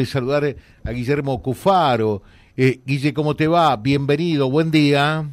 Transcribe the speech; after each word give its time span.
de 0.00 0.06
saludar 0.06 0.56
a 0.82 0.90
Guillermo 0.90 1.40
Cufaro. 1.40 2.20
Eh, 2.56 2.80
Guille, 2.84 3.14
¿cómo 3.14 3.36
te 3.36 3.46
va? 3.46 3.76
Bienvenido, 3.76 4.50
buen 4.50 4.72
día. 4.72 5.24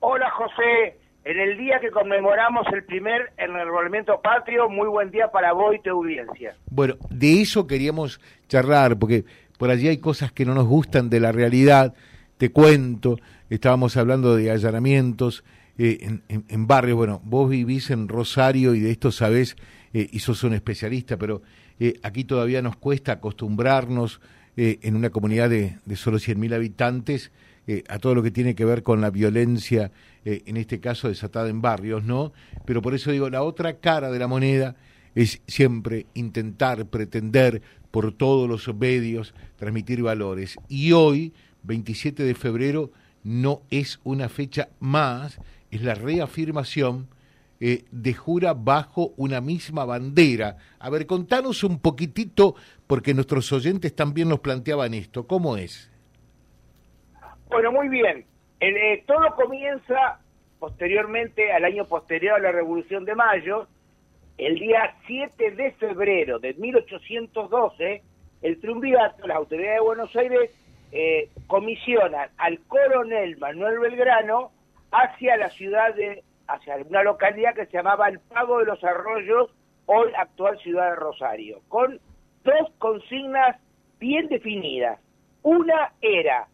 Hola 0.00 0.30
José, 0.32 0.98
en 1.24 1.40
el 1.40 1.56
día 1.56 1.80
que 1.80 1.90
conmemoramos 1.90 2.66
el 2.70 2.84
primer 2.84 3.32
enrolamiento 3.38 4.20
patrio, 4.20 4.68
muy 4.68 4.88
buen 4.88 5.10
día 5.10 5.28
para 5.32 5.54
vos 5.54 5.74
y 5.74 5.78
tu 5.78 5.88
audiencia. 5.88 6.54
Bueno, 6.68 6.96
de 7.08 7.40
eso 7.40 7.66
queríamos 7.66 8.20
charlar, 8.46 8.98
porque 8.98 9.24
por 9.56 9.70
allí 9.70 9.88
hay 9.88 9.96
cosas 9.96 10.32
que 10.32 10.44
no 10.44 10.52
nos 10.52 10.66
gustan 10.66 11.08
de 11.08 11.20
la 11.20 11.32
realidad. 11.32 11.94
Te 12.36 12.52
cuento, 12.52 13.16
estábamos 13.48 13.96
hablando 13.96 14.36
de 14.36 14.50
allanamientos 14.50 15.44
eh, 15.78 15.96
en, 16.28 16.44
en, 16.46 16.66
barrios. 16.66 16.98
Bueno, 16.98 17.22
vos 17.24 17.48
vivís 17.48 17.90
en 17.90 18.08
Rosario 18.08 18.74
y 18.74 18.80
de 18.80 18.90
esto 18.90 19.10
sabés, 19.10 19.56
eh, 19.94 20.06
y 20.12 20.18
sos 20.18 20.44
un 20.44 20.52
especialista, 20.52 21.16
pero 21.16 21.40
eh, 21.84 21.98
aquí 22.04 22.22
todavía 22.22 22.62
nos 22.62 22.76
cuesta 22.76 23.10
acostumbrarnos 23.10 24.20
eh, 24.56 24.78
en 24.82 24.94
una 24.94 25.10
comunidad 25.10 25.50
de, 25.50 25.78
de 25.84 25.96
solo 25.96 26.18
100.000 26.18 26.54
habitantes 26.54 27.32
eh, 27.66 27.82
a 27.88 27.98
todo 27.98 28.14
lo 28.14 28.22
que 28.22 28.30
tiene 28.30 28.54
que 28.54 28.64
ver 28.64 28.84
con 28.84 29.00
la 29.00 29.10
violencia, 29.10 29.90
en 30.24 30.56
este 30.56 30.78
caso 30.78 31.08
desatada 31.08 31.48
en 31.48 31.60
barrios, 31.60 32.04
¿no? 32.04 32.32
Pero 32.64 32.82
por 32.82 32.94
eso 32.94 33.10
digo, 33.10 33.28
la 33.30 33.42
otra 33.42 33.78
cara 33.78 34.12
de 34.12 34.20
la 34.20 34.28
moneda 34.28 34.76
es 35.16 35.42
siempre 35.48 36.06
intentar, 36.14 36.86
pretender 36.86 37.62
por 37.90 38.12
todos 38.12 38.48
los 38.48 38.72
medios 38.76 39.34
transmitir 39.56 40.02
valores. 40.02 40.58
Y 40.68 40.92
hoy, 40.92 41.32
27 41.64 42.22
de 42.22 42.34
febrero, 42.36 42.92
no 43.24 43.62
es 43.70 43.98
una 44.04 44.28
fecha 44.28 44.68
más, 44.78 45.40
es 45.72 45.82
la 45.82 45.96
reafirmación 45.96 47.08
eh, 47.64 47.84
de 47.92 48.12
jura 48.12 48.54
bajo 48.54 49.14
una 49.16 49.40
misma 49.40 49.84
bandera. 49.84 50.56
A 50.80 50.90
ver, 50.90 51.06
contanos 51.06 51.62
un 51.62 51.80
poquitito, 51.80 52.56
porque 52.88 53.14
nuestros 53.14 53.52
oyentes 53.52 53.94
también 53.94 54.28
nos 54.28 54.40
planteaban 54.40 54.94
esto. 54.94 55.28
¿Cómo 55.28 55.56
es? 55.56 55.88
Bueno, 57.48 57.70
muy 57.70 57.88
bien. 57.88 58.26
Eh, 58.58 59.04
todo 59.06 59.36
comienza 59.36 60.18
posteriormente, 60.58 61.52
al 61.52 61.64
año 61.64 61.84
posterior 61.84 62.34
a 62.34 62.38
la 62.40 62.50
Revolución 62.50 63.04
de 63.04 63.14
Mayo, 63.14 63.68
el 64.38 64.58
día 64.58 64.96
7 65.06 65.52
de 65.52 65.70
febrero 65.72 66.40
de 66.40 66.54
1812, 66.54 68.02
el 68.42 68.60
triunvirato, 68.60 69.24
las 69.26 69.36
autoridades 69.36 69.76
de 69.76 69.84
Buenos 69.84 70.16
Aires, 70.16 70.50
eh, 70.90 71.30
comisionan 71.46 72.28
al 72.38 72.58
coronel 72.66 73.36
Manuel 73.38 73.78
Belgrano 73.78 74.50
hacia 74.90 75.36
la 75.36 75.50
ciudad 75.50 75.94
de 75.94 76.24
hacia 76.52 76.76
una 76.76 77.02
localidad 77.02 77.54
que 77.54 77.66
se 77.66 77.72
llamaba 77.72 78.08
El 78.08 78.20
Pago 78.20 78.58
de 78.58 78.66
los 78.66 78.82
Arroyos, 78.84 79.50
hoy 79.86 80.12
actual 80.16 80.58
ciudad 80.58 80.90
de 80.90 80.96
Rosario, 80.96 81.60
con 81.68 81.98
dos 82.44 82.70
consignas 82.78 83.56
bien 83.98 84.28
definidas. 84.28 85.00
Una 85.42 85.92
era 86.00 86.46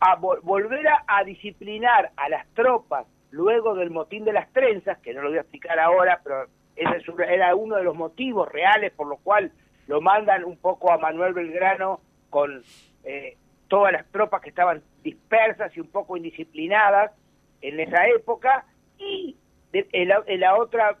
a 0.00 0.16
volver 0.16 0.86
a, 1.06 1.24
disciplinar 1.24 2.10
a 2.16 2.28
las 2.28 2.46
tropas 2.54 3.06
luego 3.30 3.74
del 3.74 3.90
motín 3.90 4.24
de 4.24 4.32
las 4.32 4.52
trenzas, 4.52 4.98
que 4.98 5.14
no 5.14 5.22
lo 5.22 5.28
voy 5.28 5.38
a 5.38 5.42
explicar 5.42 5.78
ahora, 5.78 6.20
pero 6.22 6.46
ese 6.76 7.02
era 7.28 7.54
uno 7.54 7.76
de 7.76 7.84
los 7.84 7.96
motivos 7.96 8.50
reales 8.50 8.92
por 8.92 9.06
los 9.06 9.20
cuales 9.20 9.52
lo 9.86 10.00
mandan 10.00 10.44
un 10.44 10.56
poco 10.56 10.92
a 10.92 10.98
Manuel 10.98 11.34
Belgrano 11.34 12.00
con 12.30 12.62
eh, 13.04 13.36
todas 13.68 13.92
las 13.92 14.06
tropas 14.10 14.40
que 14.40 14.50
estaban 14.50 14.82
dispersas 15.02 15.76
y 15.76 15.80
un 15.80 15.88
poco 15.88 16.16
indisciplinadas 16.16 17.12
en 17.60 17.80
esa 17.80 18.06
época, 18.08 18.66
y 18.98 19.36
la, 20.36 20.56
otra 20.56 20.98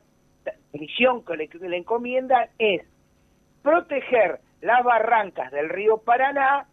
misión 0.72 1.24
que 1.24 1.36
le, 1.36 1.48
que 1.48 1.58
le 1.58 1.76
encomiendan 1.76 2.48
es 2.58 2.82
proteger 3.62 4.40
las 4.60 4.82
barrancas 4.84 5.50
del 5.52 5.68
río 5.68 5.98
Paraná 5.98 6.66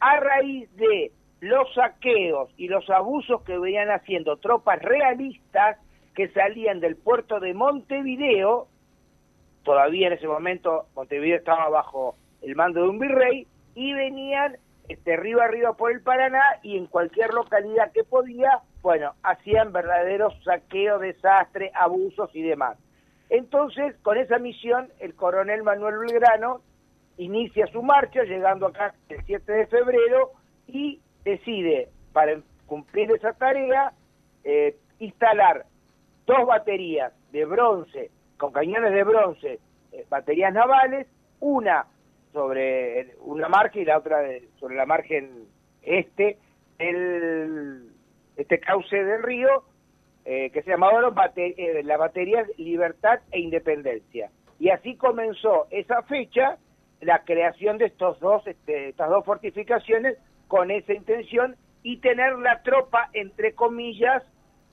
a 0.00 0.20
raíz 0.20 0.74
de 0.76 1.12
los 1.40 1.72
saqueos 1.74 2.50
y 2.56 2.68
los 2.68 2.88
abusos 2.90 3.42
que 3.42 3.58
venían 3.58 3.90
haciendo 3.90 4.36
tropas 4.36 4.80
realistas 4.82 5.78
que 6.14 6.28
salían 6.28 6.80
del 6.80 6.96
puerto 6.96 7.38
de 7.38 7.54
Montevideo, 7.54 8.66
todavía 9.62 10.08
en 10.08 10.14
ese 10.14 10.26
momento 10.26 10.86
Montevideo 10.96 11.36
estaba 11.36 11.68
bajo 11.68 12.16
el 12.42 12.56
mando 12.56 12.82
de 12.82 12.88
un 12.88 12.98
virrey, 12.98 13.46
y 13.74 13.92
venían 13.92 14.56
este, 14.88 15.16
río 15.16 15.40
arriba 15.40 15.74
por 15.74 15.92
el 15.92 16.00
Paraná 16.00 16.42
y 16.64 16.76
en 16.76 16.86
cualquier 16.86 17.32
localidad 17.32 17.92
que 17.92 18.02
podía 18.02 18.60
bueno, 18.82 19.14
hacían 19.22 19.72
verdaderos 19.72 20.34
saqueos, 20.44 21.00
desastres, 21.00 21.72
abusos 21.74 22.30
y 22.34 22.42
demás. 22.42 22.78
Entonces, 23.30 23.96
con 24.02 24.16
esa 24.16 24.38
misión, 24.38 24.88
el 25.00 25.14
coronel 25.14 25.62
Manuel 25.62 25.98
Belgrano 25.98 26.62
inicia 27.18 27.66
su 27.66 27.82
marcha, 27.82 28.22
llegando 28.22 28.66
acá 28.66 28.94
el 29.08 29.22
7 29.24 29.52
de 29.52 29.66
febrero, 29.66 30.30
y 30.66 31.00
decide, 31.24 31.88
para 32.12 32.40
cumplir 32.66 33.10
esa 33.12 33.32
tarea, 33.32 33.92
eh, 34.44 34.76
instalar 34.98 35.66
dos 36.26 36.46
baterías 36.46 37.12
de 37.32 37.44
bronce, 37.44 38.10
con 38.36 38.52
cañones 38.52 38.92
de 38.92 39.04
bronce, 39.04 39.58
eh, 39.92 40.06
baterías 40.08 40.52
navales, 40.52 41.06
una 41.40 41.86
sobre 42.32 43.14
una 43.20 43.48
margen 43.48 43.82
y 43.82 43.84
la 43.86 43.98
otra 43.98 44.18
sobre 44.60 44.76
la 44.76 44.86
margen 44.86 45.46
este 45.82 46.38
del 46.78 47.90
este 48.38 48.60
cauce 48.60 48.96
del 49.04 49.22
río 49.22 49.64
eh, 50.24 50.50
que 50.50 50.62
se 50.62 50.70
llamaba 50.70 51.00
eh, 51.36 51.82
la 51.84 51.96
batería 51.96 52.46
Libertad 52.56 53.20
e 53.32 53.40
Independencia. 53.40 54.30
Y 54.58 54.70
así 54.70 54.96
comenzó 54.96 55.66
esa 55.70 56.02
fecha 56.02 56.58
la 57.00 57.24
creación 57.24 57.78
de 57.78 57.86
estos 57.86 58.18
dos, 58.20 58.46
este, 58.46 58.90
estas 58.90 59.10
dos 59.10 59.24
fortificaciones 59.24 60.16
con 60.46 60.70
esa 60.70 60.92
intención 60.92 61.56
y 61.82 61.98
tener 61.98 62.38
la 62.38 62.62
tropa, 62.62 63.10
entre 63.12 63.54
comillas, 63.54 64.22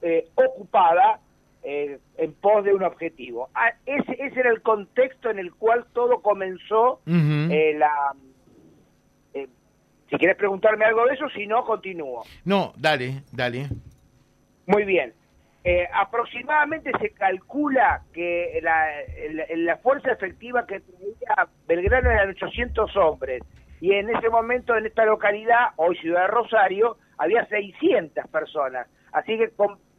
eh, 0.02 0.28
ocupada 0.36 1.20
en 1.68 2.34
pos 2.34 2.64
de 2.64 2.76
un 2.76 2.84
objetivo. 2.84 3.50
Ah, 3.56 3.72
ese, 3.88 4.12
ese, 4.24 4.40
era 4.40 4.52
el 4.52 4.62
contexto 4.62 5.32
en 5.32 5.40
el 5.40 5.52
cual 5.52 5.88
todo 5.94 6.22
comenzó 6.22 7.00
la 7.08 8.14
si 10.10 10.18
quieres 10.18 10.38
preguntarme 10.38 10.86
algo 10.86 11.06
de 11.06 11.16
eso, 11.16 11.30
si 11.30 11.48
no, 11.48 11.66
continúo. 11.66 12.24
No, 12.44 12.74
dale, 12.78 13.24
dale. 13.32 13.68
Muy 14.68 14.86
bien. 14.86 15.14
Eh, 15.64 15.88
aproximadamente 15.92 16.92
se 17.00 17.10
calcula 17.10 18.04
que 18.14 18.60
la, 18.62 19.78
fuerza 19.78 20.12
efectiva 20.12 20.68
que 20.68 20.80
tenía 20.80 21.48
Belgrano 21.68 22.12
eran 22.12 22.30
800 22.30 22.96
hombres 22.98 23.42
y 23.82 23.94
en 23.94 24.16
ese 24.16 24.30
momento 24.30 24.78
en 24.78 24.86
esta 24.86 25.06
localidad, 25.06 25.70
hoy 25.78 25.98
Ciudad 25.98 26.22
de 26.22 26.28
Rosario, 26.28 26.98
había 27.18 27.46
600 27.48 28.28
personas. 28.28 28.88
Así 29.12 29.38
que 29.38 29.52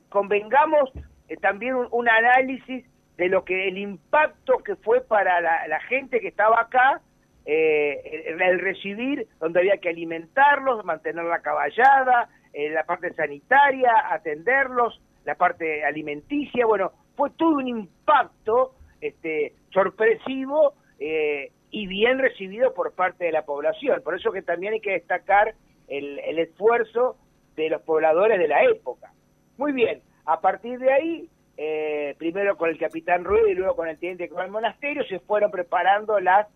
convengamos 0.08 0.90
eh, 1.28 1.36
también 1.36 1.74
un, 1.74 2.08
análisis 2.08 2.84
de 3.16 3.28
lo 3.28 3.44
que 3.44 3.66
el 3.66 3.78
impacto 3.78 4.58
que 4.58 4.76
fue 4.76 5.00
para 5.00 5.40
la 5.40 5.80
gente 5.88 6.20
que 6.20 6.28
estaba 6.28 6.60
acá 6.60 7.00
eh, 7.46 8.24
el, 8.26 8.58
recibir, 8.58 9.28
donde 9.38 9.60
había 9.60 9.78
que 9.78 9.88
alimentarlos, 9.88 10.84
mantener 10.84 11.24
la 11.24 11.40
caballada, 11.40 12.28
eh, 12.52 12.70
la 12.70 12.84
parte 12.84 13.12
sanitaria, 13.14 13.92
atenderlos, 14.10 15.00
la 15.24 15.36
parte 15.36 15.84
alimenticia, 15.84 16.66
bueno, 16.66 16.92
fue 17.16 17.30
todo 17.30 17.56
un 17.56 17.68
impacto 17.68 18.74
este, 19.00 19.54
sorpresivo 19.72 20.74
eh, 20.98 21.52
y 21.70 21.86
bien 21.86 22.18
recibido 22.18 22.74
por 22.74 22.94
parte 22.94 23.24
de 23.24 23.32
la 23.32 23.44
población. 23.44 24.02
Por 24.02 24.16
eso 24.16 24.32
que 24.32 24.42
también 24.42 24.74
hay 24.74 24.80
que 24.80 24.92
destacar 24.92 25.54
el, 25.88 26.18
el 26.20 26.38
esfuerzo 26.38 27.16
de 27.56 27.70
los 27.70 27.82
pobladores 27.82 28.38
de 28.38 28.48
la 28.48 28.64
época. 28.64 29.12
Muy 29.56 29.72
bien, 29.72 30.02
a 30.26 30.40
partir 30.40 30.78
de 30.78 30.92
ahí, 30.92 31.30
eh, 31.56 32.14
primero 32.18 32.56
con 32.56 32.68
el 32.68 32.78
capitán 32.78 33.24
Rueda 33.24 33.48
y 33.48 33.54
luego 33.54 33.76
con 33.76 33.88
el 33.88 33.98
teniente 33.98 34.28
del 34.28 34.50
monasterio, 34.50 35.04
se 35.04 35.20
fueron 35.20 35.50
preparando 35.50 36.20
las 36.20 36.48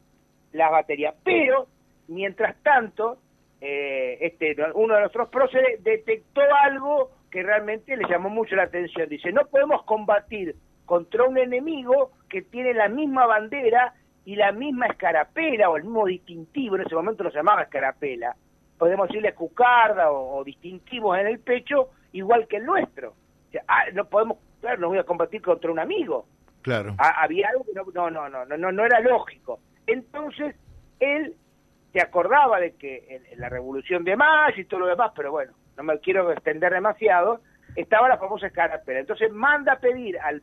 las 0.53 0.71
baterías. 0.71 1.15
Pero, 1.25 1.67
mientras 2.09 2.57
tanto, 2.63 3.19
eh, 3.61 4.19
este, 4.21 4.57
uno 4.75 4.95
de 4.95 5.01
nuestros 5.01 5.29
próceres 5.29 5.83
detectó 5.83 6.43
algo 6.63 7.11
que 7.31 7.43
realmente 7.43 7.97
le 7.97 8.09
llamó 8.09 8.29
mucho 8.29 8.57
la 8.57 8.65
atención. 8.65 9.09
Dice, 9.09 9.33
no 9.33 9.47
podemos 9.47 9.85
combatir 9.85 10.57
contra 10.85 11.25
un 11.25 11.39
enemigo 11.39 12.11
que 12.29 12.43
tiene 12.43 12.75
la 12.75 12.89
misma 12.89 13.27
bandera 13.27 13.95
y 14.25 14.37
la 14.37 14.53
misma 14.53 14.87
escarapela 14.87 15.71
o 15.71 15.77
el 15.77 15.85
mismo 15.85 16.07
distintivo, 16.07 16.77
en 16.77 16.83
ese 16.83 16.95
momento 16.95 17.23
lo 17.23 17.31
llamaba 17.31 17.63
escarapela, 17.63 18.35
podemos 18.79 19.09
decirle 19.09 19.35
cucarda 19.35 20.11
o, 20.11 20.43
distintivos 20.43 21.19
en 21.19 21.27
el 21.27 21.39
pecho, 21.39 21.91
igual 22.13 22.47
que 22.49 22.57
el 22.57 22.67
nuestro. 22.67 23.15
Ah, 23.69 23.85
no 23.93 24.05
podemos, 24.07 24.39
claro, 24.61 24.81
no 24.81 24.89
voy 24.89 24.99
a 24.99 25.05
combatir 25.05 25.43
contra 25.43 25.71
un 25.71 25.79
amigo. 25.79 26.27
Claro. 26.63 26.95
Ah, 26.99 27.23
había 27.23 27.49
algo 27.51 27.65
que 27.65 27.73
no, 27.73 28.11
no, 28.11 28.29
no, 28.29 28.45
no, 28.45 28.57
no, 28.57 28.73
no 28.73 28.85
era 28.85 29.01
lógico. 29.01 29.61
Entonces, 29.87 30.55
él 31.01 31.35
se 31.93 32.01
acordaba 32.01 32.61
de 32.61 32.75
que 32.77 33.23
en, 33.31 33.41
la 33.41 33.49
Revolución 33.49 34.05
de 34.05 34.17
Mayo 34.17 34.61
y 34.61 34.65
todo 34.65 34.81
lo 34.81 34.87
demás, 34.87 35.13
pero 35.15 35.31
bueno, 35.31 35.53
no 35.77 35.83
me 35.83 35.99
quiero 35.99 36.31
extender 36.31 36.73
demasiado, 36.73 37.41
estaba 37.77 38.09
la 38.09 38.19
famosa 38.19 38.47
escarapela. 38.47 39.01
Entonces 39.01 39.33
manda 39.33 39.75
a 39.75 39.81
pedir 39.81 40.19
al, 40.19 40.43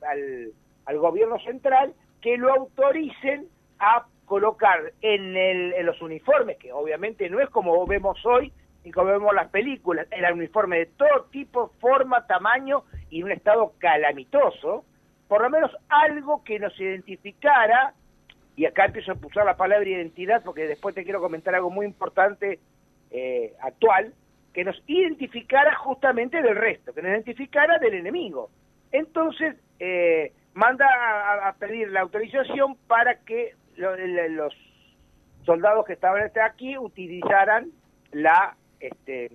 al, 0.86 0.98
gobierno 0.98 1.39
central 1.39 1.94
que 2.22 2.38
lo 2.38 2.54
autoricen 2.54 3.48
a 3.80 4.06
colocar 4.25 4.94
en, 5.01 5.38
el, 5.38 5.74
en 5.74 5.86
los 5.86 6.01
uniformes, 6.01 6.57
que 6.57 6.74
obviamente 6.74 7.30
no 7.30 7.39
es 7.39 7.50
como 7.50 7.86
vemos 7.86 8.25
hoy 8.25 8.51
y 8.84 8.92
como 8.92 9.12
vemos 9.12 9.34
las 9.34 9.50
películas, 9.50 10.07
era 10.12 10.31
un 10.31 10.39
uniforme 10.39 10.80
de 10.80 10.86
todo 10.86 11.25
tipo, 11.30 11.74
forma, 11.80 12.25
tamaño 12.25 12.84
y 13.10 13.22
un 13.22 13.31
estado 13.31 13.74
calamitoso, 13.80 14.86
por 15.28 15.42
lo 15.42 15.50
menos 15.50 15.72
algo 15.89 16.44
que 16.44 16.57
nos 16.57 16.78
identificara, 16.80 17.94
y 18.57 18.65
acá 18.65 18.86
empiezo 18.86 19.12
a 19.12 19.18
usar 19.24 19.45
la 19.45 19.56
palabra 19.56 19.88
identidad 19.88 20.42
porque 20.44 20.68
después 20.68 20.95
te 20.95 21.04
quiero 21.04 21.21
comentar 21.21 21.54
algo 21.54 21.69
muy 21.69 21.86
importante 21.86 22.59
eh, 23.12 23.54
actual, 23.62 24.13
que 24.51 24.63
nos 24.65 24.81
identificara 24.88 25.75
justamente 25.75 26.42
del 26.42 26.56
resto, 26.56 26.92
que 26.92 27.04
nos 27.04 27.12
identificara 27.12 27.77
del 27.77 27.94
enemigo. 27.94 28.50
Entonces, 28.92 29.56
eh, 29.80 30.33
manda 30.56 30.88
a, 31.48 31.54
pedir 31.54 31.92
la 31.92 32.01
autorización 32.01 32.75
para 32.88 33.19
que 33.19 33.54
los 33.75 34.54
soldados 35.45 35.86
que 35.86 35.94
estaban 35.94 36.31
aquí 36.44 36.80
utilizaran 36.80 37.69
la 38.12 38.57
este, 38.80 39.30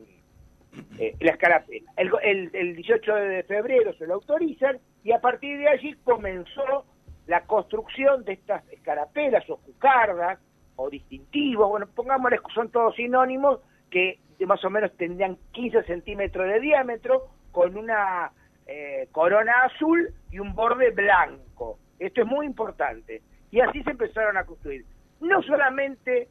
eh, 0.98 1.14
la 1.20 1.30
escarapela. 1.30 1.92
El, 1.96 2.50
el, 2.52 2.74
18 2.74 3.14
de 3.14 3.42
febrero 3.44 3.92
se 3.94 4.06
lo 4.08 4.14
autorizan 4.14 4.78
y 5.04 5.12
a 5.12 5.20
partir 5.20 5.58
de 5.58 5.68
allí 5.68 5.94
comenzó 6.02 6.86
la 7.26 7.42
construcción 7.42 8.24
de 8.24 8.32
estas 8.32 8.66
escarapelas 8.72 9.48
o 9.48 9.56
cucardas 9.58 10.38
o 10.76 10.90
distintivos, 10.90 11.68
bueno, 11.68 11.86
pongámosles 11.94 12.40
que 12.40 12.52
son 12.54 12.70
todos 12.70 12.94
sinónimos, 12.96 13.60
que 13.90 14.18
más 14.46 14.64
o 14.64 14.70
menos 14.70 14.90
tendrían 14.96 15.38
15 15.52 15.84
centímetros 15.84 16.48
de 16.48 16.60
diámetro, 16.60 17.28
con 17.52 17.76
una 17.76 18.32
eh, 18.66 19.08
corona 19.12 19.52
azul 19.64 20.12
y 20.30 20.38
un 20.38 20.54
borde 20.54 20.90
blanco. 20.90 21.78
Esto 21.98 22.22
es 22.22 22.26
muy 22.26 22.46
importante. 22.46 23.22
Y 23.50 23.60
así 23.60 23.82
se 23.82 23.90
empezaron 23.90 24.36
a 24.36 24.44
construir. 24.44 24.84
No 25.20 25.42
solamente 25.42 26.28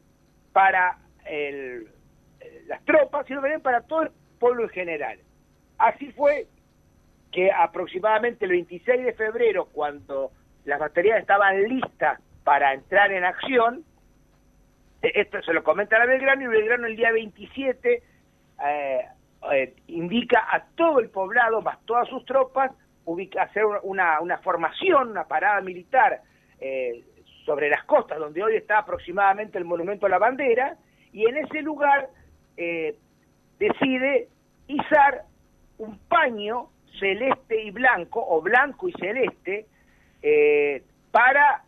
para 0.52 0.98
el, 1.26 1.88
eh, 2.40 2.64
las 2.68 2.84
tropas, 2.84 3.26
sino 3.28 3.42
también 3.42 3.62
para 3.62 3.82
todo 3.82 4.04
el 4.04 4.12
pueblo 4.40 4.64
en 4.64 4.70
general. 4.70 5.20
Así 5.78 6.12
fue 6.12 6.48
que 7.32 7.52
aproximadamente 7.52 8.46
el 8.46 8.52
26 8.52 9.06
de 9.06 9.14
febrero, 9.14 9.66
cuando 9.72 10.32
las 10.66 10.80
baterías 10.80 11.20
estaban 11.20 11.64
listas 11.64 12.20
para 12.44 12.74
entrar 12.74 13.12
en 13.12 13.24
acción, 13.24 13.84
eh, 15.02 15.12
esto 15.16 15.42
se 15.42 15.54
lo 15.54 15.64
comenta 15.64 15.98
a 15.98 16.06
Belgrano 16.06 16.44
y 16.44 16.48
Belgrano 16.48 16.88
el 16.88 16.96
día 16.96 17.12
27 17.12 18.04
eh, 18.64 19.06
eh, 19.52 19.74
indica 19.88 20.48
a 20.52 20.64
todo 20.76 21.00
el 21.00 21.10
poblado, 21.10 21.62
más 21.62 21.84
todas 21.86 22.08
sus 22.08 22.24
tropas, 22.26 22.72
ubica, 23.06 23.44
hacer 23.44 23.64
una, 23.84 24.22
una 24.22 24.38
formación, 24.40 25.10
una 25.10 25.28
parada 25.28 25.62
militar 25.62 26.22
eh, 26.60 27.04
sobre 27.46 27.70
las 27.70 27.84
costas, 27.86 28.20
donde 28.20 28.44
hoy 28.44 28.56
está 28.56 28.78
aproximadamente 28.80 29.58
el 29.58 29.66
monumento 29.66 30.06
a 30.06 30.10
la 30.10 30.20
bandera, 30.20 30.78
y 31.12 31.26
en 31.26 31.38
ese 31.38 31.62
lugar 31.62 32.10
eh, 32.56 32.96
decide 33.58 34.28
izar 34.68 35.24
un 35.80 35.98
paño 36.08 36.70
celeste 37.00 37.64
y 37.64 37.72
blanco, 37.72 38.24
o 38.24 38.42
blanco 38.42 38.88
y 38.88 38.94
celeste, 38.94 39.66
para 41.12 41.64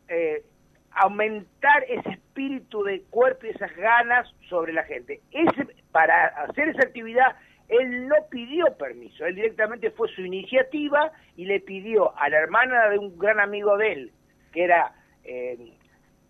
aumentar 0.91 1.83
ese 1.89 2.09
espíritu 2.09 2.83
de 2.83 3.01
cuerpo 3.09 3.45
y 3.45 3.49
esas 3.49 3.75
ganas 3.75 4.31
sobre 4.49 4.73
la 4.73 4.83
gente. 4.83 5.21
Ese, 5.31 5.67
para 5.91 6.27
hacer 6.27 6.69
esa 6.69 6.83
actividad 6.83 7.35
él 7.69 8.07
no 8.07 8.15
pidió 8.29 8.65
permiso, 8.77 9.25
él 9.25 9.35
directamente 9.35 9.91
fue 9.91 10.09
su 10.09 10.21
iniciativa 10.21 11.11
y 11.35 11.45
le 11.45 11.59
pidió 11.59 12.17
a 12.17 12.29
la 12.29 12.37
hermana 12.37 12.89
de 12.89 12.99
un 12.99 13.17
gran 13.17 13.39
amigo 13.39 13.77
de 13.77 13.93
él, 13.93 14.11
que 14.51 14.63
era 14.63 14.93
eh, 15.23 15.57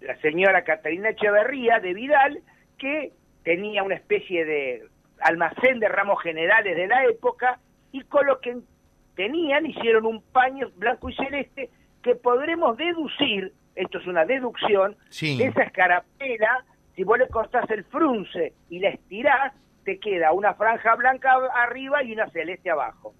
la 0.01 0.15
señora 0.17 0.63
Catalina 0.63 1.09
Echeverría 1.09 1.79
de 1.79 1.93
Vidal, 1.93 2.41
que 2.77 3.11
tenía 3.43 3.83
una 3.83 3.95
especie 3.95 4.45
de 4.45 4.83
almacén 5.19 5.79
de 5.79 5.89
ramos 5.89 6.21
generales 6.21 6.75
de 6.75 6.87
la 6.87 7.05
época 7.05 7.59
y 7.91 8.01
con 8.01 8.25
lo 8.25 8.39
que 8.39 8.57
tenían 9.15 9.65
hicieron 9.65 10.05
un 10.05 10.21
paño 10.21 10.69
blanco 10.75 11.09
y 11.09 11.15
celeste 11.15 11.69
que 12.03 12.15
podremos 12.15 12.77
deducir, 12.77 13.53
esto 13.75 13.97
es 13.97 14.07
una 14.07 14.25
deducción, 14.25 14.95
de 15.19 15.45
esa 15.45 15.63
escarapela, 15.63 16.65
si 16.95 17.03
vos 17.03 17.17
le 17.17 17.27
cortás 17.27 17.69
el 17.71 17.83
frunce 17.85 18.53
y 18.69 18.79
la 18.79 18.89
estirás, 18.89 19.53
te 19.83 19.99
queda 19.99 20.31
una 20.31 20.53
franja 20.53 20.95
blanca 20.95 21.31
arriba 21.55 22.03
y 22.03 22.13
una 22.13 22.29
celeste 22.29 22.69
abajo. 22.69 23.13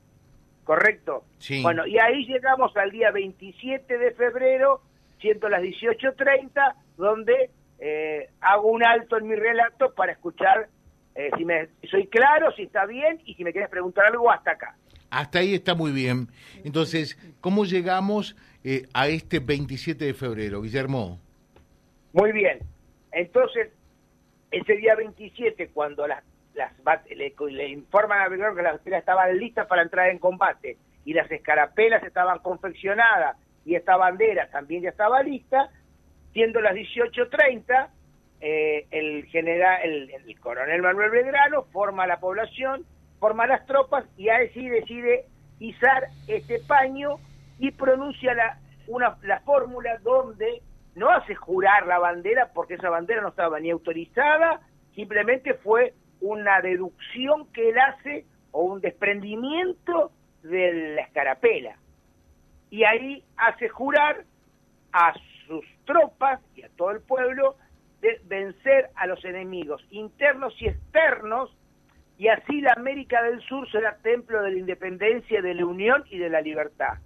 ¿Correcto? 0.63 1.25
Sí. 1.39 1.61
Bueno, 1.61 1.85
y 1.87 1.97
ahí 1.97 2.25
llegamos 2.25 2.75
al 2.77 2.91
día 2.91 3.11
27 3.11 3.97
de 3.97 4.11
febrero, 4.11 4.81
siendo 5.19 5.49
las 5.49 5.61
18.30, 5.61 6.75
donde 6.97 7.49
eh, 7.79 8.29
hago 8.39 8.69
un 8.69 8.83
alto 8.83 9.17
en 9.17 9.27
mi 9.27 9.35
relato 9.35 9.93
para 9.93 10.13
escuchar 10.13 10.69
eh, 11.15 11.29
si, 11.37 11.45
me, 11.45 11.67
soy 11.89 12.07
claro, 12.07 12.51
si 12.55 12.63
está 12.63 12.85
bien 12.85 13.21
y 13.25 13.33
si 13.35 13.43
me 13.43 13.51
quieres 13.51 13.69
preguntar 13.69 14.05
algo 14.05 14.31
hasta 14.31 14.51
acá. 14.51 14.75
Hasta 15.09 15.39
ahí 15.39 15.53
está 15.53 15.75
muy 15.75 15.91
bien. 15.91 16.27
Entonces, 16.63 17.17
¿cómo 17.39 17.65
llegamos 17.65 18.35
eh, 18.63 18.87
a 18.93 19.07
este 19.07 19.39
27 19.39 20.05
de 20.05 20.13
febrero, 20.13 20.61
Guillermo? 20.61 21.19
Muy 22.13 22.31
bien. 22.31 22.59
Entonces, 23.11 23.71
ese 24.51 24.75
día 24.75 24.95
27, 24.95 25.69
cuando 25.73 26.07
las 26.07 26.23
las 26.55 26.71
le, 27.09 27.33
le 27.51 27.67
informan 27.69 28.21
a 28.21 28.29
Belgrano 28.29 28.55
que 28.55 28.61
las 28.61 28.73
baterías 28.73 28.99
estaban 28.99 29.37
listas 29.37 29.67
para 29.67 29.81
entrar 29.81 30.09
en 30.09 30.19
combate 30.19 30.77
y 31.05 31.13
las 31.13 31.29
escarapelas 31.31 32.03
estaban 32.03 32.39
confeccionadas 32.39 33.37
y 33.65 33.75
esta 33.75 33.97
bandera 33.97 34.49
también 34.49 34.83
ya 34.83 34.89
estaba 34.89 35.23
lista, 35.23 35.69
siendo 36.33 36.61
las 36.61 36.75
18.30, 36.75 37.89
eh, 38.41 38.85
el 38.91 39.25
general, 39.25 39.79
el, 39.83 40.39
coronel 40.39 40.81
Manuel 40.81 41.11
Belgrano 41.11 41.63
forma 41.71 42.05
la 42.07 42.19
población, 42.19 42.85
forma 43.19 43.47
las 43.47 43.65
tropas 43.65 44.05
y 44.17 44.29
así 44.29 44.67
decide 44.67 45.25
izar 45.59 46.07
este 46.27 46.59
paño 46.59 47.19
y 47.59 47.71
pronuncia 47.71 48.33
la, 48.33 48.59
una, 48.87 49.17
la 49.23 49.39
fórmula 49.41 49.97
donde 50.03 50.61
no 50.95 51.09
hace 51.09 51.35
jurar 51.35 51.87
la 51.87 51.99
bandera 51.99 52.51
porque 52.53 52.75
esa 52.75 52.89
bandera 52.89 53.21
no 53.21 53.29
estaba 53.29 53.59
ni 53.59 53.69
autorizada, 53.69 54.61
simplemente 54.95 55.55
fue 55.55 55.93
una 56.21 56.61
deducción 56.61 57.47
que 57.51 57.69
él 57.69 57.79
hace 57.79 58.25
o 58.51 58.63
un 58.63 58.81
desprendimiento 58.81 60.11
de 60.43 60.95
la 60.95 61.01
escarapela. 61.01 61.77
Y 62.69 62.83
ahí 62.83 63.23
hace 63.37 63.69
jurar 63.69 64.23
a 64.91 65.13
sus 65.47 65.65
tropas 65.85 66.39
y 66.55 66.63
a 66.63 66.69
todo 66.69 66.91
el 66.91 67.01
pueblo 67.01 67.55
de 68.01 68.21
vencer 68.25 68.89
a 68.95 69.07
los 69.07 69.23
enemigos 69.25 69.83
internos 69.89 70.53
y 70.61 70.67
externos, 70.67 71.55
y 72.17 72.27
así 72.27 72.61
la 72.61 72.73
América 72.73 73.23
del 73.23 73.41
Sur 73.41 73.69
será 73.71 73.97
templo 73.97 74.41
de 74.43 74.51
la 74.51 74.59
independencia, 74.59 75.41
de 75.41 75.53
la 75.53 75.65
unión 75.65 76.03
y 76.09 76.19
de 76.19 76.29
la 76.29 76.41
libertad. 76.41 76.99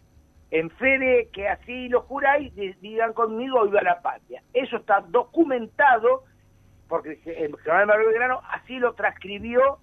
En 0.49 0.69
fe 0.71 0.97
de 0.97 1.29
que 1.33 1.47
así 1.49 1.89
lo 1.89 2.01
juráis, 2.03 2.53
digan 2.81 3.13
conmigo, 3.13 3.65
viva 3.65 3.81
la 3.81 4.01
patria. 4.01 4.41
Eso 4.53 4.77
está 4.77 5.01
documentado 5.01 6.23
porque 6.87 7.19
el 7.25 7.55
general 7.57 7.87
Manuel 7.87 8.07
Belgrano 8.07 8.41
así 8.49 8.79
lo 8.79 8.93
transcribió, 8.93 9.79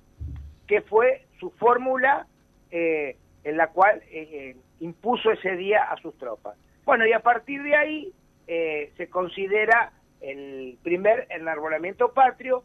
que 0.66 0.80
fue 0.82 1.26
su 1.38 1.50
fórmula 1.50 2.26
eh, 2.70 3.16
en 3.44 3.56
la 3.56 3.68
cual 3.68 4.02
eh, 4.10 4.28
eh, 4.32 4.56
impuso 4.80 5.30
ese 5.30 5.56
día 5.56 5.84
a 5.84 5.96
sus 5.98 6.16
tropas. 6.18 6.56
Bueno, 6.84 7.06
y 7.06 7.12
a 7.12 7.20
partir 7.20 7.62
de 7.62 7.76
ahí 7.76 8.12
se 8.46 9.08
considera 9.08 9.92
el 10.20 10.76
primer 10.82 11.26
enarbolamiento 11.30 12.12
patrio, 12.12 12.62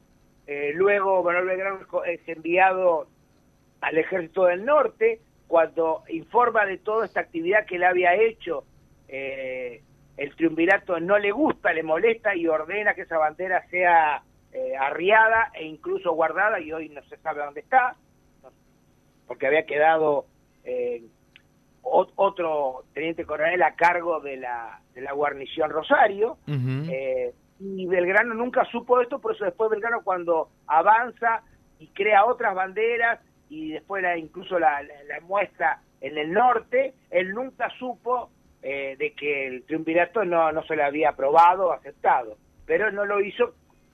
luego 0.73 1.23
Manuel 1.23 1.45
Belgrano 1.45 2.03
es 2.03 2.19
enviado 2.27 3.07
al 3.79 3.97
ejército 3.97 4.45
del 4.45 4.65
norte, 4.65 5.21
cuando 5.49 6.03
informa 6.07 6.65
de 6.65 6.77
toda 6.77 7.05
esta 7.05 7.19
actividad 7.19 7.65
que 7.65 7.75
él 7.75 7.83
había 7.83 8.13
hecho, 8.13 8.63
el 9.07 10.35
triunvirato 10.35 10.99
no 10.99 11.17
le 11.17 11.31
gusta, 11.31 11.73
le 11.73 11.83
molesta 11.83 12.35
y 12.35 12.47
ordena 12.47 12.93
que 12.93 13.01
esa 13.01 13.17
bandera 13.17 13.65
sea 13.69 14.21
eh, 14.51 14.75
arriada 14.75 15.51
e 15.53 15.63
incluso 15.63 16.11
guardada 16.13 16.59
y 16.59 16.71
hoy 16.71 16.89
no 16.89 17.01
se 17.03 17.17
sabe 17.17 17.43
dónde 17.43 17.61
está, 17.61 17.95
porque 19.27 19.47
había 19.47 19.65
quedado 19.65 20.25
eh, 20.63 21.03
otro 21.83 22.83
teniente 22.93 23.25
coronel 23.25 23.61
a 23.63 23.75
cargo 23.75 24.19
de 24.19 24.37
la, 24.37 24.81
de 24.93 25.01
la 25.01 25.13
guarnición 25.13 25.69
Rosario, 25.69 26.37
eh, 26.47 27.33
y 27.59 27.85
Belgrano 27.85 28.33
nunca 28.33 28.65
supo 28.65 28.99
esto, 29.01 29.19
por 29.19 29.35
eso 29.35 29.45
después 29.45 29.69
Belgrano 29.69 30.01
cuando 30.03 30.49
avanza 30.67 31.43
y 31.79 31.87
crea 31.87 32.25
otras 32.25 32.53
banderas 32.53 33.19
y 33.49 33.71
después 33.71 34.03
la, 34.03 34.17
incluso 34.17 34.59
la, 34.59 34.81
la, 34.81 35.19
muestra 35.21 35.81
en 36.01 36.17
el 36.17 36.31
norte, 36.31 36.93
él 37.09 37.33
nunca 37.33 37.69
supo 37.77 38.31
de 38.61 39.13
que 39.17 39.47
el 39.47 39.63
triunvirato 39.63 40.25
no, 40.25 40.51
no 40.51 40.63
se 40.63 40.75
le 40.75 40.83
había 40.83 41.09
aprobado 41.09 41.67
o 41.67 41.71
aceptado, 41.71 42.37
pero 42.65 42.91
no 42.91 43.05
lo 43.05 43.21
hizo 43.21 43.53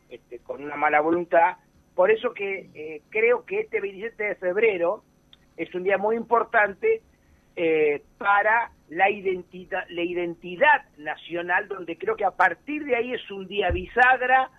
este, 0.09 0.39
con 0.39 0.63
una 0.63 0.75
mala 0.75 1.01
voluntad. 1.01 1.57
Por 1.95 2.11
eso 2.11 2.33
que 2.33 2.69
eh, 2.73 3.01
creo 3.09 3.45
que 3.45 3.61
este 3.61 3.81
27 3.81 4.23
de 4.23 4.35
febrero 4.35 5.03
es 5.57 5.73
un 5.73 5.83
día 5.83 5.97
muy 5.97 6.15
importante 6.15 7.01
eh, 7.55 8.03
para 8.17 8.71
la 8.89 9.09
identidad, 9.09 9.85
la 9.89 10.03
identidad 10.03 10.85
nacional, 10.97 11.67
donde 11.67 11.97
creo 11.97 12.15
que 12.15 12.25
a 12.25 12.31
partir 12.31 12.85
de 12.85 12.95
ahí 12.95 13.13
es 13.13 13.31
un 13.31 13.47
día 13.47 13.71
bisagra, 13.71 14.51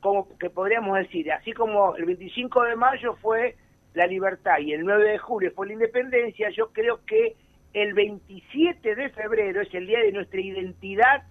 como 0.00 0.36
que 0.38 0.50
podríamos 0.50 0.98
decir, 0.98 1.30
así 1.30 1.52
como 1.52 1.94
el 1.96 2.06
25 2.06 2.64
de 2.64 2.76
mayo 2.76 3.14
fue 3.16 3.56
la 3.94 4.06
libertad 4.06 4.58
y 4.60 4.72
el 4.72 4.84
9 4.84 5.12
de 5.12 5.18
julio 5.18 5.52
fue 5.54 5.66
la 5.66 5.72
independencia, 5.74 6.50
yo 6.50 6.72
creo 6.72 7.04
que 7.04 7.36
el 7.72 7.94
27 7.94 8.94
de 8.94 9.10
febrero 9.10 9.60
es 9.60 9.72
el 9.74 9.86
día 9.86 10.00
de 10.00 10.12
nuestra 10.12 10.40
identidad 10.40 11.24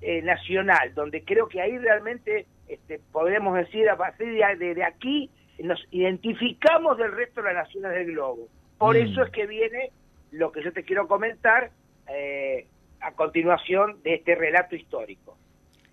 eh, 0.00 0.22
nacional, 0.22 0.94
donde 0.94 1.24
creo 1.24 1.48
que 1.48 1.60
ahí 1.60 1.78
realmente 1.78 2.46
este, 2.68 3.00
podemos 3.12 3.56
decir 3.56 3.88
a 3.88 3.96
partir 3.96 4.28
de, 4.28 4.74
de, 4.74 4.84
aquí 4.84 5.30
nos 5.58 5.84
identificamos 5.90 6.98
del 6.98 7.12
resto 7.12 7.42
de 7.42 7.52
las 7.52 7.66
naciones 7.66 7.92
del 7.92 8.12
globo. 8.12 8.48
Por 8.78 8.96
mm. 8.96 9.02
eso 9.02 9.22
es 9.22 9.30
que 9.30 9.46
viene 9.46 9.90
lo 10.30 10.52
que 10.52 10.62
yo 10.62 10.72
te 10.72 10.84
quiero 10.84 11.08
comentar 11.08 11.70
eh, 12.08 12.66
a 13.00 13.12
continuación 13.12 14.02
de 14.02 14.14
este 14.14 14.34
relato 14.34 14.76
histórico. 14.76 15.36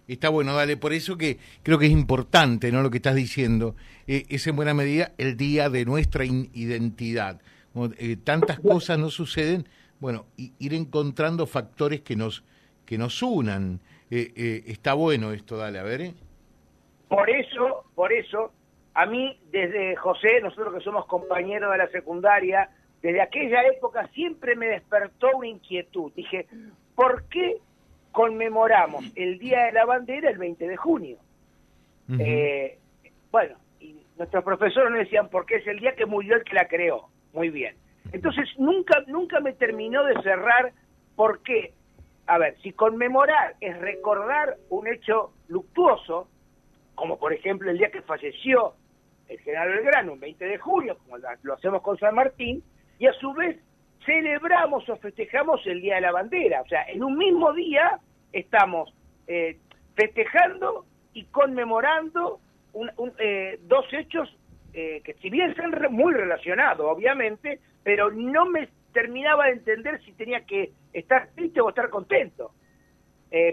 Está 0.07 0.29
bueno, 0.29 0.53
dale, 0.53 0.77
por 0.77 0.93
eso 0.93 1.17
que 1.17 1.39
creo 1.63 1.79
que 1.79 1.87
es 1.87 1.91
importante, 1.91 2.71
¿no? 2.71 2.81
Lo 2.81 2.91
que 2.91 2.97
estás 2.97 3.15
diciendo, 3.15 3.75
eh, 4.07 4.25
es 4.29 4.45
en 4.45 4.55
buena 4.55 4.73
medida 4.73 5.11
el 5.17 5.35
día 5.35 5.69
de 5.69 5.85
nuestra 5.85 6.25
identidad. 6.25 7.41
Eh, 7.97 8.15
tantas 8.23 8.59
cosas 8.59 8.99
no 8.99 9.09
suceden, 9.09 9.67
bueno, 9.99 10.25
ir 10.37 10.73
encontrando 10.73 11.47
factores 11.47 12.01
que 12.01 12.15
nos 12.15 12.43
que 12.85 12.97
nos 12.99 13.21
unan. 13.23 13.79
está 14.11 14.93
bueno 14.93 15.31
esto, 15.31 15.57
dale, 15.57 15.79
a 15.79 15.83
ver. 15.83 16.13
Por 17.07 17.27
eso, 17.29 17.85
por 17.95 18.13
eso, 18.13 18.51
a 18.93 19.07
mí 19.07 19.37
desde 19.51 19.95
José, 19.95 20.39
nosotros 20.41 20.75
que 20.75 20.81
somos 20.81 21.05
compañeros 21.07 21.71
de 21.71 21.77
la 21.79 21.89
secundaria, 21.89 22.69
desde 23.01 23.21
aquella 23.21 23.61
época 23.67 24.07
siempre 24.13 24.55
me 24.55 24.67
despertó 24.67 25.29
una 25.35 25.47
inquietud. 25.47 26.11
Dije, 26.15 26.47
¿por 26.95 27.25
qué 27.25 27.57
conmemoramos 28.15 29.03
el 29.15 29.37
Día 29.37 29.65
de 29.65 29.73
la 29.73 29.85
Bandera 29.85 30.29
el 30.29 30.37
20 30.37 30.67
de 30.67 30.77
junio? 30.77 31.17
Eh, 32.17 32.79
bueno, 33.29 33.57
y 33.79 33.97
nuestros 34.17 34.43
profesores 34.43 34.89
nos 34.89 34.99
decían, 34.99 35.27
porque 35.29 35.57
es 35.57 35.67
el 35.67 35.79
día 35.79 35.95
que 35.95 36.05
murió 36.05 36.37
el 36.37 36.43
que 36.43 36.55
la 36.55 36.67
creó. 36.67 37.09
Muy 37.33 37.49
bien. 37.49 37.75
Entonces, 38.13 38.47
nunca, 38.57 39.03
nunca 39.07 39.41
me 39.41 39.51
terminó 39.51 40.03
de 40.05 40.13
cerrar 40.21 40.71
por 41.15 41.41
qué. 41.43 41.73
A 42.27 42.37
ver, 42.37 42.55
si 42.61 42.71
conmemorar 42.71 43.55
es 43.59 43.77
recordar 43.79 44.55
un 44.69 44.87
hecho 44.87 45.33
luctuoso, 45.49 46.29
como 46.95 47.19
por 47.19 47.33
ejemplo 47.33 47.69
el 47.69 47.77
día 47.77 47.91
que 47.91 48.01
falleció 48.01 48.75
el 49.27 49.39
general 49.41 49.69
Belgrano, 49.69 50.13
un 50.13 50.19
20 50.21 50.45
de 50.45 50.57
junio, 50.57 50.97
como 51.03 51.17
lo 51.17 51.53
hacemos 51.53 51.81
con 51.81 51.97
San 51.97 52.15
Martín, 52.15 52.63
y 52.97 53.07
a 53.07 53.13
su 53.13 53.33
vez 53.33 53.57
celebramos 54.05 54.87
o 54.89 54.95
festejamos 54.97 55.65
el 55.65 55.81
Día 55.81 55.95
de 55.95 56.01
la 56.01 56.11
Bandera. 56.11 56.61
O 56.61 56.67
sea, 56.67 56.83
en 56.83 57.03
un 57.03 57.17
mismo 57.17 57.53
día 57.53 57.99
estamos 58.31 58.93
eh, 59.27 59.57
festejando 59.95 60.85
y 61.13 61.25
conmemorando 61.25 62.39
eh, 63.19 63.59
dos 63.63 63.85
hechos 63.93 64.29
eh, 64.73 65.01
que 65.03 65.13
si 65.15 65.29
bien 65.29 65.55
son 65.55 65.73
muy 65.91 66.13
relacionados, 66.13 66.85
obviamente, 66.85 67.59
pero 67.83 68.11
no 68.11 68.45
me 68.45 68.67
terminaba 68.93 69.45
de 69.45 69.53
entender 69.53 70.03
si 70.03 70.11
tenía 70.13 70.45
que 70.45 70.71
estar 70.93 71.29
triste 71.35 71.61
o 71.61 71.69
estar 71.69 71.89
contento. 71.89 72.51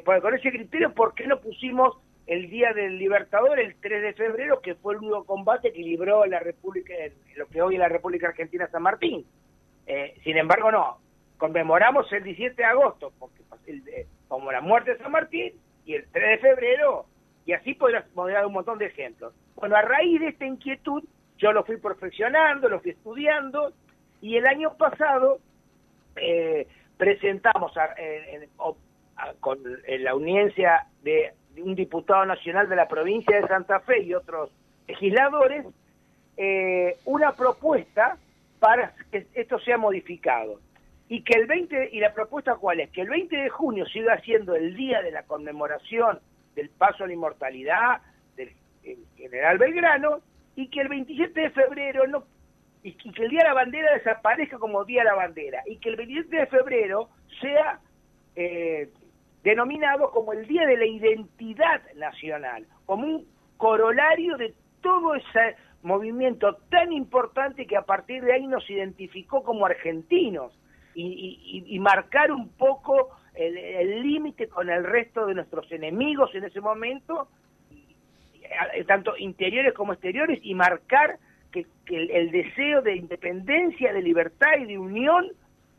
porque 0.04 0.21
con 0.21 0.35
ese 0.35 0.50
criterio, 0.50 0.94
¿por 0.94 1.14
qué 1.14 1.26
no 1.26 1.40
pusimos 1.40 1.97
el 2.26 2.49
Día 2.49 2.73
del 2.73 2.99
Libertador, 2.99 3.59
el 3.59 3.75
3 3.76 4.02
de 4.02 4.12
febrero, 4.14 4.61
que 4.61 4.75
fue 4.76 4.94
el 4.94 5.00
único 5.00 5.25
combate 5.25 5.73
que 5.73 5.82
libró 5.82 6.25
la 6.26 6.38
República, 6.38 6.94
lo 7.37 7.47
que 7.49 7.62
hoy 7.62 7.75
es 7.75 7.80
la 7.80 7.88
República 7.88 8.28
Argentina 8.28 8.68
San 8.71 8.82
Martín. 8.82 9.26
Eh, 9.87 10.15
sin 10.25 10.37
embargo, 10.37 10.71
no, 10.71 10.99
conmemoramos 11.39 12.11
el 12.12 12.23
17 12.23 12.55
de 12.57 12.65
agosto, 12.65 13.12
porque 13.19 13.43
como 14.29 14.51
la 14.53 14.61
muerte 14.61 14.93
de 14.93 14.99
San 14.99 15.12
Martín, 15.12 15.53
y 15.85 15.95
el 15.95 16.07
3 16.12 16.31
de 16.31 16.39
febrero, 16.39 17.07
y 17.45 17.53
así 17.53 17.75
podríamos 17.75 18.33
dar 18.33 18.47
un 18.47 18.53
montón 18.53 18.79
de 18.79 18.87
ejemplos. 18.87 19.35
Bueno, 19.57 19.77
a 19.77 19.83
raíz 19.83 20.21
de 20.21 20.29
esta 20.29 20.47
inquietud, 20.47 21.03
yo 21.39 21.53
lo 21.53 21.65
fui 21.65 21.77
perfeccionando, 21.77 22.69
lo 22.69 22.81
fui 22.81 22.93
estudiando, 22.93 23.73
y 24.21 24.37
el 24.37 24.47
año 24.47 24.75
pasado 24.77 25.39
eh, 26.17 26.67
presentamos 26.97 27.73
con 29.41 29.59
la 29.87 30.11
audiencia 30.11 30.87
de 31.03 31.33
un 31.59 31.75
diputado 31.75 32.25
nacional 32.25 32.69
de 32.69 32.77
la 32.77 32.89
provincia 32.89 33.41
de 33.41 33.49
Santa 33.49 33.81
Fe 33.81 34.03
y 34.03 34.15
otros 34.15 34.51
legisladores 34.87 35.67
eh, 36.37 36.97
una 37.05 37.33
propuesta 37.33 38.17
para 38.62 38.95
que 39.11 39.26
esto 39.35 39.59
sea 39.59 39.76
modificado. 39.76 40.61
Y 41.09 41.25
que 41.25 41.37
el 41.37 41.47
20 41.47 41.90
y 41.90 41.99
la 41.99 42.14
propuesta 42.14 42.54
cuál 42.54 42.78
es 42.78 42.90
que 42.90 43.00
el 43.00 43.09
20 43.09 43.37
de 43.37 43.49
junio 43.49 43.85
siga 43.87 44.21
siendo 44.21 44.54
el 44.54 44.76
día 44.76 45.02
de 45.02 45.11
la 45.11 45.25
conmemoración 45.25 46.21
del 46.54 46.71
paso 46.71 47.02
a 47.02 47.09
la 47.09 47.12
inmortalidad 47.12 48.00
del 48.37 48.54
general 49.16 49.59
Belgrano 49.59 50.21
y 50.54 50.69
que 50.69 50.81
el 50.81 50.88
27 50.88 51.40
de 51.40 51.50
febrero 51.50 52.07
no 52.07 52.25
y 52.85 52.92
que 52.95 53.23
el 53.25 53.31
día 53.31 53.40
de 53.40 53.49
la 53.49 53.54
bandera 53.54 53.95
desaparezca 53.95 54.59
como 54.59 54.85
día 54.85 55.02
de 55.02 55.09
la 55.09 55.14
bandera 55.14 55.62
y 55.66 55.78
que 55.78 55.88
el 55.88 55.97
27 55.97 56.37
de 56.37 56.47
febrero 56.47 57.09
sea 57.40 57.81
eh, 58.37 58.90
denominado 59.42 60.12
como 60.12 60.33
el 60.33 60.47
Día 60.47 60.66
de 60.66 60.76
la 60.76 60.87
Identidad 60.87 61.83
Nacional, 61.97 62.66
como 62.87 63.07
un 63.07 63.26
corolario 63.57 64.37
de 64.37 64.54
todo 64.81 65.16
ese 65.16 65.57
movimiento 65.83 66.57
tan 66.71 66.93
importante 66.93 67.67
que 67.67 67.77
a 67.77 67.83
partir 67.83 68.23
de 68.23 68.33
ahí 68.33 68.47
nos 68.47 68.69
identificó 68.71 69.43
como 69.43 69.67
argentinos 69.67 70.53
y, 70.95 71.79
marcar 71.81 72.31
un 72.31 72.51
poco 72.51 73.11
el 73.35 74.03
límite 74.03 74.49
con 74.49 74.69
el 74.69 74.85
resto 74.85 75.27
de 75.27 75.35
nuestros 75.35 75.71
enemigos 75.73 76.35
en 76.35 76.45
ese 76.45 76.61
momento, 76.61 77.29
tanto 78.87 79.17
interiores 79.17 79.73
como 79.75 79.95
exteriores, 79.95 80.39
y 80.43 80.55
marcar 80.55 81.19
que, 81.53 81.67
el, 81.87 82.31
deseo 82.31 82.83
de 82.83 82.97
independencia, 82.97 83.93
de 83.93 84.03
libertad 84.03 84.53
y 84.61 84.67
de 84.67 84.79
unión 84.79 85.31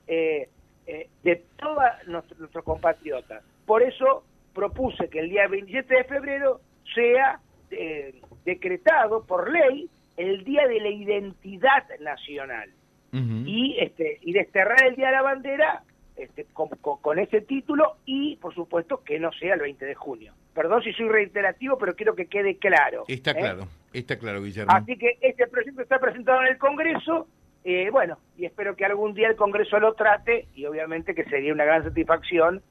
eh, 0.08 0.50
eh, 0.86 1.10
de 1.24 1.44
todos 1.58 1.84
nuestros 2.08 2.64
compatriotas. 2.64 3.44
Por 3.66 3.82
eso 3.84 4.24
propuse 4.54 5.10
que 5.10 5.20
el 5.20 5.30
día 5.30 5.48
27 5.48 5.96
de 5.96 6.04
febrero 6.04 6.62
sea 6.94 7.40
eh, 7.72 8.22
decretado 8.46 9.24
por 9.26 9.52
ley 9.52 9.90
el 10.18 10.44
Día 10.44 10.68
de 10.68 10.80
la 10.80 10.90
Identidad 10.90 11.84
Nacional. 12.00 12.70
y 13.12 13.78
este 13.80 14.18
y 14.22 14.34
desterrar 14.34 14.86
el 14.86 14.96
Día 14.96 15.08
de 15.08 15.14
la 15.14 15.22
Bandera 15.22 15.84
este, 16.16 16.46
con, 16.54 17.20
ese 17.20 17.42
título 17.42 17.98
y, 18.06 18.36
por 18.38 18.54
supuesto, 18.54 19.04
que 19.04 19.20
no 19.20 19.32
sea 19.32 19.56
el 19.56 19.62
20 19.62 19.86
de 19.86 19.96
junio. 19.96 20.34
Perdón 20.54 20.84
si 20.84 20.94
soy 20.94 21.10
reiterativo, 21.10 21.78
pero 21.78 21.96
quiero 21.96 22.16
que 22.16 22.28
quede 22.28 22.58
claro. 22.58 23.06
Está 23.08 23.32
¿eh? 23.32 23.36
claro, 23.40 23.68
está 23.94 24.18
claro, 24.18 24.44
Guillermo. 24.44 24.72
Así 24.74 24.96
que 24.98 25.18
este 25.22 25.48
proyecto 25.48 25.82
está 25.82 26.00
presentado 26.00 26.42
en 26.42 26.48
el 26.48 26.58
Congreso, 26.58 27.28
eh, 27.64 27.90
bueno, 27.92 28.20
y 28.38 28.46
espero 28.46 28.76
que 28.76 28.86
algún 28.86 29.14
día 29.14 29.30
el 29.30 29.36
Congreso 29.36 29.80
lo 29.80 29.94
trate 29.94 30.48
y 30.54 30.66
obviamente 30.66 31.16
que 31.16 31.24
sería 31.26 31.54
una 31.54 31.66
gran 31.66 31.84
satisfacción 31.84 32.62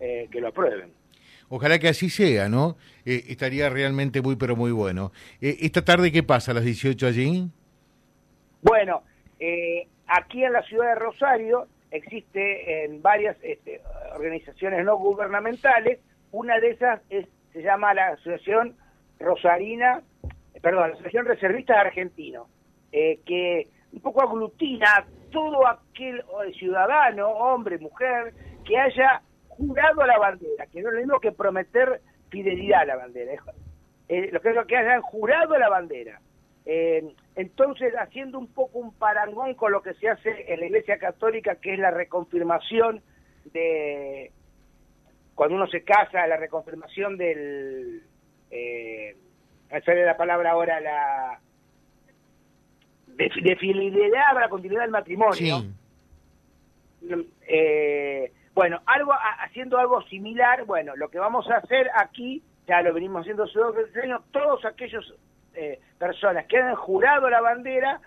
eh, 0.00 0.28
que 0.30 0.40
lo 0.40 0.48
aprueben. 0.48 0.92
Ojalá 1.50 1.78
que 1.78 1.88
así 1.88 2.10
sea, 2.10 2.48
¿no? 2.48 2.76
Eh, 3.04 3.24
estaría 3.28 3.70
realmente 3.70 4.20
muy, 4.20 4.36
pero 4.36 4.54
muy 4.54 4.70
bueno. 4.70 5.12
Eh, 5.40 5.56
¿Esta 5.60 5.84
tarde 5.84 6.12
qué 6.12 6.22
pasa 6.22 6.50
a 6.50 6.54
las 6.54 6.64
18 6.64 7.06
allí? 7.06 7.48
Bueno, 8.60 9.02
aquí 10.08 10.44
en 10.44 10.52
la 10.52 10.62
ciudad 10.62 10.88
de 10.88 10.94
Rosario 10.96 11.66
existen 11.90 13.00
varias 13.00 13.36
este, 13.42 13.80
organizaciones 14.14 14.84
no 14.84 14.96
gubernamentales. 14.96 16.00
Una 16.32 16.58
de 16.60 16.70
esas 16.70 17.00
es, 17.08 17.26
se 17.52 17.62
llama 17.62 17.94
la 17.94 18.08
Asociación 18.08 18.76
Rosarina, 19.18 20.02
perdón, 20.60 20.88
la 20.90 20.94
Asociación 20.94 21.24
Reservista 21.24 21.80
Argentino, 21.80 22.48
que 22.90 23.68
un 23.92 24.00
poco 24.00 24.22
aglutina 24.22 25.06
todo 25.30 25.66
aquel 25.66 26.22
ciudadano, 26.58 27.28
hombre, 27.28 27.78
mujer, 27.78 28.34
que 28.66 28.76
haya 28.76 29.22
jurado 29.58 30.02
a 30.02 30.06
la 30.06 30.18
bandera, 30.18 30.66
que 30.66 30.80
no 30.80 30.88
es 30.88 30.94
lo 30.94 31.00
mismo 31.00 31.20
que 31.20 31.32
prometer 31.32 32.00
fidelidad 32.30 32.82
a 32.82 32.86
la 32.86 32.96
bandera, 32.96 33.32
eh, 34.08 34.30
lo 34.32 34.40
que 34.40 34.48
es 34.50 34.54
lo 34.54 34.66
que 34.66 34.76
hayan 34.76 35.02
jurado 35.02 35.54
a 35.54 35.58
la 35.58 35.68
bandera. 35.68 36.20
Eh, 36.64 37.02
entonces, 37.34 37.94
haciendo 37.98 38.38
un 38.38 38.46
poco 38.48 38.78
un 38.78 38.92
parangón 38.92 39.54
con 39.54 39.72
lo 39.72 39.82
que 39.82 39.94
se 39.94 40.08
hace 40.08 40.52
en 40.52 40.60
la 40.60 40.66
Iglesia 40.66 40.98
Católica, 40.98 41.56
que 41.56 41.74
es 41.74 41.78
la 41.78 41.90
reconfirmación 41.90 43.02
de, 43.52 44.32
cuando 45.34 45.56
uno 45.56 45.66
se 45.66 45.82
casa, 45.82 46.26
la 46.26 46.36
reconfirmación 46.36 47.16
del, 47.16 48.02
eh, 48.50 49.16
sale 49.84 50.04
la 50.04 50.16
palabra 50.16 50.52
ahora, 50.52 50.80
la 50.80 51.40
de, 53.06 53.56
fidelidad 53.56 54.36
a 54.36 54.40
la 54.40 54.48
continuidad 54.48 54.82
del 54.82 54.90
matrimonio. 54.90 55.64
Eh, 57.46 58.32
bueno, 58.58 58.80
algo 58.86 59.12
haciendo 59.38 59.78
algo 59.78 60.02
similar, 60.08 60.64
bueno, 60.64 60.96
lo 60.96 61.10
que 61.10 61.20
vamos 61.20 61.48
a 61.48 61.58
hacer 61.58 61.88
aquí, 61.94 62.42
ya 62.66 62.82
lo 62.82 62.92
venimos 62.92 63.20
haciendo 63.20 63.44
hace 63.44 63.56
dos 63.56 63.76
años, 64.02 64.20
todos 64.32 64.64
aquellos 64.64 65.14
eh, 65.54 65.78
personas 65.96 66.44
que 66.46 66.58
han 66.58 66.74
jurado 66.74 67.30
la 67.30 67.40
bandera 67.40 68.00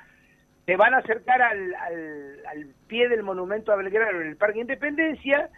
se 0.65 0.75
van 0.75 0.93
a 0.93 0.98
acercar 0.98 1.41
al, 1.41 1.74
al, 1.74 2.67
pie 2.86 3.08
del 3.08 3.24
monumento 3.24 3.72
a 3.72 3.77
Belgrano 3.77 4.20
en 4.20 4.27
el 4.27 4.36
Parque 4.36 4.60
Independencia, 4.60 5.50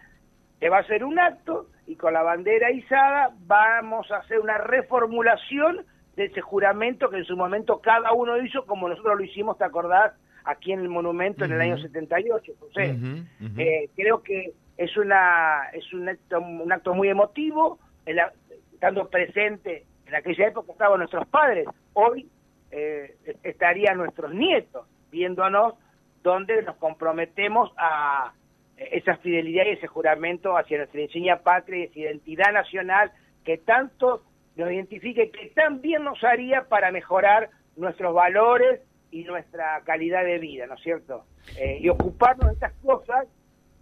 se 0.60 0.68
va 0.68 0.76
a 0.76 0.82
hacer 0.82 1.02
un 1.02 1.18
acto 1.18 1.66
y 1.88 1.96
con 1.96 2.12
la 2.12 2.22
bandera 2.22 2.70
izada 2.70 3.32
vamos 3.48 4.08
a 4.12 4.18
hacer 4.18 4.38
una 4.38 4.58
reformulación 4.58 5.84
de 6.14 6.26
ese 6.26 6.40
juramento 6.40 7.10
que 7.10 7.16
en 7.16 7.24
su 7.24 7.36
momento 7.36 7.80
cada 7.80 8.12
uno 8.12 8.40
hizo 8.40 8.64
como 8.64 8.88
nosotros 8.88 9.18
lo 9.18 9.24
hicimos, 9.24 9.58
¿te 9.58 9.64
acordás? 9.64 10.12
Aquí 10.44 10.70
en 10.70 10.82
el 10.82 10.88
monumento 10.88 11.44
en 11.44 11.52
el 11.52 11.60
año 11.60 11.78
78. 11.78 12.52
Entonces, 12.52 13.26
eh, 13.56 13.88
creo 13.96 14.22
que 14.22 14.52
es 14.76 14.96
una 14.96 15.70
es 15.72 15.92
un 15.92 16.08
acto, 16.08 16.40
un 16.40 16.72
acto 16.72 16.94
muy 16.94 17.08
emotivo, 17.08 17.78
estando 18.04 19.08
presente 19.08 19.84
en 20.06 20.14
aquella 20.14 20.48
época 20.48 20.72
estaban 20.72 20.98
nuestros 20.98 21.26
padres, 21.28 21.66
hoy 21.94 22.28
eh, 22.70 23.16
estarían 23.42 23.98
nuestros 23.98 24.32
nietos 24.34 24.86
viéndonos 25.10 25.74
donde 26.22 26.62
nos 26.62 26.76
comprometemos 26.76 27.70
a 27.76 28.32
esa 28.76 29.16
fidelidad 29.18 29.64
y 29.66 29.70
ese 29.70 29.86
juramento 29.86 30.56
hacia 30.56 30.78
nuestra 30.78 31.00
enseña 31.00 31.38
patria 31.38 31.78
y 31.78 31.84
esa 31.84 31.98
identidad 32.00 32.52
nacional 32.52 33.12
que 33.44 33.58
tanto 33.58 34.22
nos 34.56 34.70
identifica 34.70 35.22
y 35.22 35.30
que 35.30 35.50
también 35.54 36.02
nos 36.02 36.22
haría 36.24 36.64
para 36.68 36.90
mejorar 36.90 37.50
nuestros 37.76 38.14
valores 38.14 38.80
y 39.10 39.24
nuestra 39.24 39.80
calidad 39.84 40.24
de 40.24 40.38
vida, 40.38 40.66
¿no 40.66 40.74
es 40.74 40.82
cierto? 40.82 41.24
Eh, 41.56 41.78
y 41.80 41.88
ocuparnos 41.88 42.48
de 42.48 42.54
estas 42.54 42.72
cosas 42.84 43.26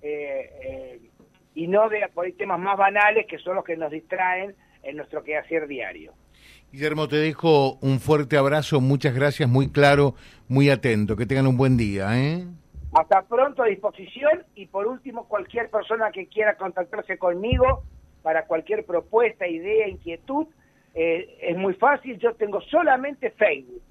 eh, 0.02 0.50
eh, 0.62 1.00
y 1.54 1.66
no 1.66 1.88
de 1.88 2.08
por 2.12 2.30
temas 2.32 2.58
más 2.58 2.76
banales 2.76 3.26
que 3.26 3.38
son 3.38 3.56
los 3.56 3.64
que 3.64 3.76
nos 3.76 3.90
distraen 3.90 4.54
en 4.82 4.96
nuestro 4.96 5.22
quehacer 5.22 5.66
diario. 5.66 6.12
Guillermo, 6.72 7.06
te 7.06 7.16
dejo 7.16 7.74
un 7.82 8.00
fuerte 8.00 8.36
abrazo, 8.36 8.80
muchas 8.80 9.14
gracias, 9.14 9.48
muy 9.48 9.70
claro, 9.70 10.14
muy 10.48 10.70
atento, 10.70 11.16
que 11.16 11.26
tengan 11.26 11.46
un 11.46 11.56
buen 11.56 11.76
día. 11.76 12.18
¿eh? 12.18 12.46
Hasta 12.94 13.22
pronto 13.22 13.62
a 13.62 13.66
disposición 13.66 14.44
y 14.54 14.66
por 14.66 14.86
último 14.86 15.28
cualquier 15.28 15.70
persona 15.70 16.10
que 16.10 16.26
quiera 16.26 16.56
contactarse 16.56 17.18
conmigo 17.18 17.82
para 18.22 18.46
cualquier 18.46 18.84
propuesta, 18.86 19.46
idea, 19.46 19.88
inquietud, 19.88 20.46
eh, 20.94 21.38
es 21.42 21.56
muy 21.56 21.74
fácil, 21.74 22.18
yo 22.18 22.34
tengo 22.34 22.60
solamente 22.62 23.30
Facebook, 23.30 23.82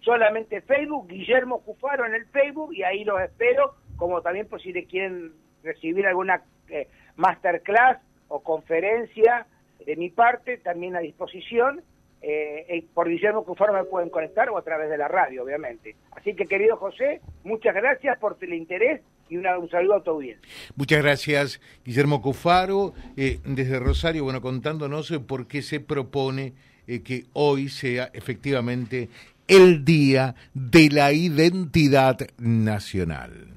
solamente 0.00 0.60
Facebook, 0.60 1.08
Guillermo 1.08 1.60
Cufaro 1.60 2.06
en 2.06 2.14
el 2.14 2.26
Facebook 2.26 2.74
y 2.74 2.82
ahí 2.82 3.04
los 3.04 3.20
espero, 3.20 3.76
como 3.96 4.20
también 4.22 4.46
por 4.46 4.60
si 4.60 4.72
le 4.72 4.84
quieren 4.84 5.32
recibir 5.66 6.06
alguna 6.06 6.42
eh, 6.68 6.88
masterclass 7.16 7.98
o 8.28 8.40
conferencia 8.40 9.46
de 9.84 9.96
mi 9.96 10.10
parte, 10.10 10.58
también 10.58 10.96
a 10.96 11.00
disposición. 11.00 11.82
Eh, 12.22 12.64
eh, 12.68 12.84
por 12.94 13.08
Guillermo 13.08 13.44
Cufaro 13.44 13.74
me 13.74 13.84
pueden 13.84 14.08
conectar 14.08 14.48
o 14.48 14.56
a 14.56 14.62
través 14.62 14.88
de 14.88 14.96
la 14.96 15.06
radio, 15.06 15.44
obviamente. 15.44 15.94
Así 16.12 16.34
que, 16.34 16.46
querido 16.46 16.76
José, 16.76 17.20
muchas 17.44 17.74
gracias 17.74 18.18
por 18.18 18.36
el 18.40 18.54
interés 18.54 19.02
y 19.28 19.36
un 19.36 19.68
saludo 19.70 19.96
a 19.96 20.02
tu 20.02 20.10
audiencia. 20.12 20.48
Muchas 20.76 21.02
gracias, 21.02 21.60
Guillermo 21.84 22.22
Cufaro, 22.22 22.94
desde 23.16 23.78
Rosario, 23.78 24.24
bueno, 24.24 24.40
contándonos 24.40 25.12
por 25.26 25.46
qué 25.46 25.62
se 25.62 25.80
propone 25.80 26.54
que 26.86 27.24
hoy 27.32 27.68
sea 27.68 28.10
efectivamente 28.14 29.08
el 29.48 29.84
Día 29.84 30.34
de 30.54 30.88
la 30.90 31.12
Identidad 31.12 32.18
Nacional 32.38 33.56